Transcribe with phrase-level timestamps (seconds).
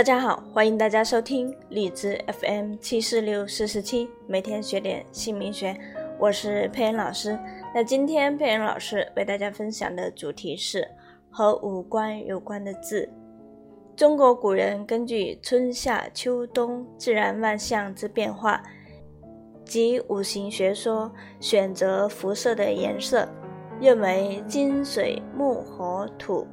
[0.00, 5.78] 大家好，欢迎大家收听荔枝 FM 七四六四十七，每天学点姓名学，
[6.18, 7.38] 我是佩恩老师。
[7.74, 10.88] 那今天佩恩老师为大家分享的主题是
[11.30, 13.06] 和五官有关的字。
[13.94, 18.62] 中国古人根据春夏秋冬自然万象之变化
[19.66, 23.28] 及五行学说，选择辐射的颜色，
[23.78, 26.46] 认为金水木火土。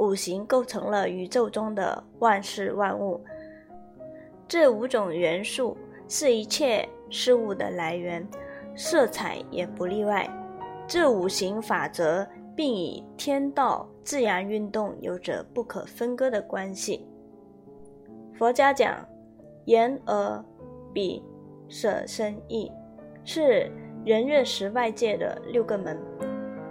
[0.00, 3.22] 五行构成了宇宙中的万事万物，
[4.48, 5.76] 这五种元素
[6.08, 8.26] 是一切事物的来源，
[8.74, 10.26] 色彩也不例外。
[10.86, 12.26] 这五行法则
[12.56, 17.06] 并与天道自然运动有着不可分割的关系。
[18.38, 19.06] 佛家讲
[19.66, 20.42] 眼、耳、
[20.94, 21.22] 鼻、
[21.68, 22.72] 舌、身、意，
[23.22, 23.70] 是
[24.06, 26.00] 人认识外界的六个门。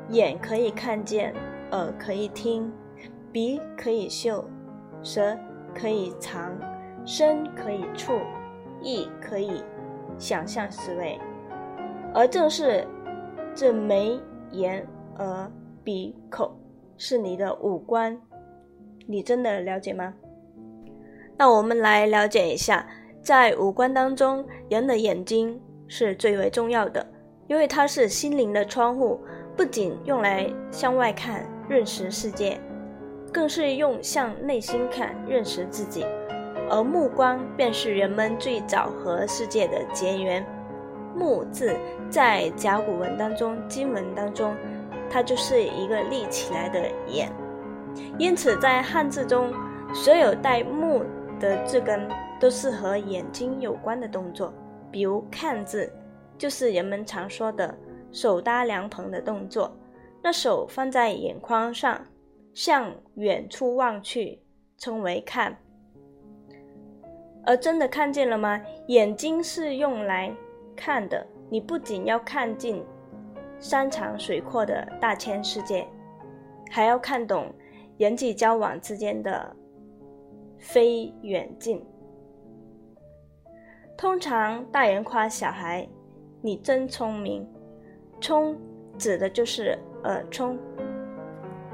[0.09, 1.31] 眼可以看见，
[1.69, 2.73] 耳可以听。
[3.31, 4.43] 鼻可以嗅，
[5.03, 5.37] 舌
[5.73, 6.57] 可以尝，
[7.05, 8.13] 身可以触，
[8.81, 9.63] 意可以
[10.17, 11.19] 想象思维，
[12.13, 12.87] 而正是
[13.53, 14.19] 这眉、
[14.51, 14.85] 眼、
[15.17, 15.51] 耳、
[15.83, 16.57] 鼻、口
[16.97, 18.19] 是你的五官，
[19.05, 20.13] 你真的了解吗？
[21.37, 22.85] 那我们来了解一下，
[23.21, 27.05] 在五官当中，人的眼睛是最为重要的，
[27.47, 29.19] 因为它是心灵的窗户，
[29.55, 32.59] 不仅用来向外看、认识世界。
[33.31, 36.05] 更是用向内心看，认识自己，
[36.69, 40.45] 而目光便是人们最早和世界的结缘。
[41.15, 41.75] 目字
[42.09, 44.55] 在甲骨文当中、金文当中，
[45.09, 47.31] 它就是一个立起来的眼。
[48.17, 49.51] 因此，在汉字中，
[49.93, 51.03] 所有带目
[51.39, 52.07] 的字根
[52.39, 54.53] 都是和眼睛有关的动作。
[54.91, 55.91] 比如“看”字，
[56.37, 57.75] 就是人们常说的
[58.11, 59.75] 手搭凉棚的动作，
[60.21, 61.99] 那手放在眼眶上。
[62.59, 64.43] 向远处望去，
[64.77, 65.57] 称为看。
[67.45, 68.61] 而真的看见了吗？
[68.87, 70.29] 眼睛是用来
[70.75, 71.25] 看的。
[71.49, 72.83] 你不仅要看尽
[73.61, 75.87] 山长水阔的大千世界，
[76.69, 77.49] 还要看懂
[77.97, 79.55] 人际交往之间的
[80.57, 81.81] 非远近。
[83.95, 85.87] 通常大人夸小孩
[86.43, 87.49] ：“你真聪明。”
[88.19, 88.59] 聪
[88.97, 90.59] 指的就是耳聪。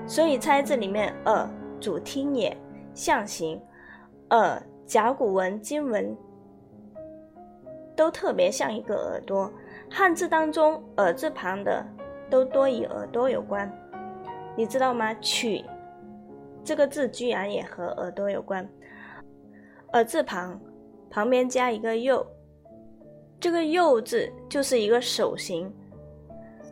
[0.08, 1.50] 所以猜字里面耳
[1.80, 2.56] 主听也，
[2.94, 3.62] 象形，
[4.30, 6.16] 耳甲骨文、金文
[7.96, 9.52] 都特别像一个耳朵。
[9.90, 11.86] 汉字当中耳字旁的
[12.30, 13.72] 都多与耳朵有关，
[14.56, 15.14] 你知道吗？
[15.16, 15.64] 曲
[16.64, 18.68] 这个字居然也和耳朵有关。
[19.94, 20.60] 耳字旁
[21.10, 22.26] 旁边加一个右，
[23.40, 25.72] 这个右字就是一个手形。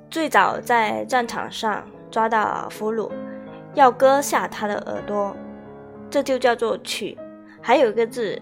[0.10, 3.09] 最早在战场上抓到俘虏。
[3.74, 5.35] 要割下他的耳朵，
[6.07, 7.18] 这就叫做取。
[7.59, 8.40] 还有一个字，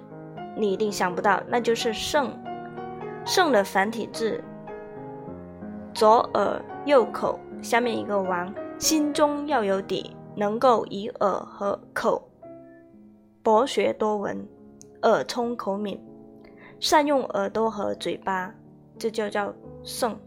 [0.57, 2.37] 你一定想不到，那就是胜。
[3.23, 4.43] 胜的繁体字，
[5.93, 8.53] 左耳右口，下面一个王。
[8.77, 12.29] 心中要有底，能够以耳和口
[13.41, 14.45] 博学多闻，
[15.03, 15.97] 耳聪口敏，
[16.81, 18.53] 善用耳朵和嘴巴，
[18.99, 20.19] 这就叫胜。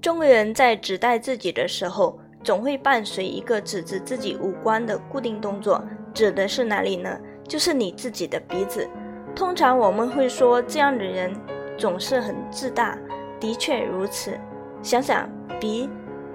[0.00, 2.18] 中国人在指代自己的时候。
[2.44, 5.82] 总会伴随一个指着自己五官的固定动作，
[6.12, 7.18] 指的是哪里呢？
[7.48, 8.86] 就是你自己的鼻子。
[9.34, 11.34] 通常我们会说这样的人
[11.78, 12.98] 总是很自大，
[13.40, 14.38] 的确如此。
[14.82, 15.28] 想想
[15.58, 15.88] “鼻”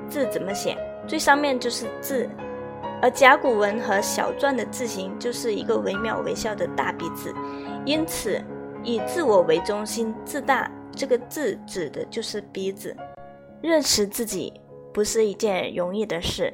[0.09, 0.75] 字怎么写，
[1.07, 2.27] 最上面就是“字”，
[3.01, 7.31] 而甲骨文和小篆的字形就是一个惟妙惟肖的大鼻子。
[7.85, 8.41] 因此，
[8.83, 12.95] 以自我为中心、自大这个字指的就是鼻子。
[13.61, 14.51] 认识自己。
[14.93, 16.53] 不是一件容易的事。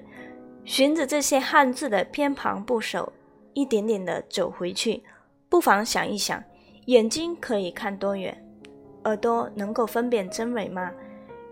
[0.63, 3.13] 循着这些汉字的偏旁部首，
[3.53, 5.03] 一点点的走回去，
[5.47, 6.43] 不妨想一想：
[6.87, 8.35] 眼睛可以看多远？
[9.03, 10.91] 耳朵能够分辨真伪吗？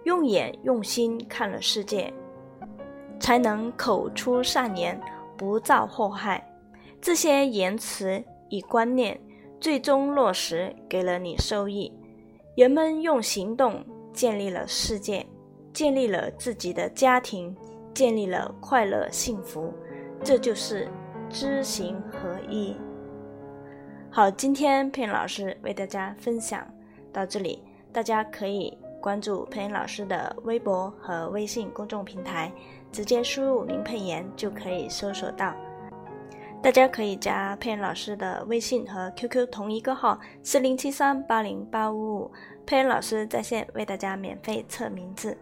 [0.05, 2.11] 用眼用心看了世界，
[3.19, 4.99] 才能口出善言，
[5.37, 6.43] 不造祸害。
[6.99, 9.19] 这些言辞与观念，
[9.61, 11.93] 最终落实，给了你收益。
[12.55, 15.25] 人们用行动建立了世界。
[15.73, 17.55] 建立了自己的家庭，
[17.93, 19.73] 建立了快乐幸福，
[20.23, 20.87] 这就是
[21.29, 22.75] 知行合一。
[24.11, 26.63] 好，今天佩恩老师为大家分享
[27.11, 32.51] 到这里，大家可以关注佩恩老师的微博和微信公众平台，
[32.91, 35.55] 直接输入“林佩言”就可以搜索到。
[36.61, 42.31] 大家可以加佩恩老师的微信和 QQ 同一个号：四零七三八零八五五，
[42.65, 45.35] 佩恩老师在线为大家免费测名字。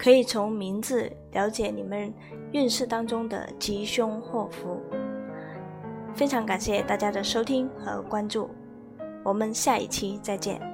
[0.00, 2.10] 可以从名字了解你们
[2.52, 4.80] 运势当中的吉凶祸福。
[6.14, 8.48] 非常感谢大家的收听和关注，
[9.22, 10.69] 我们下一期再见。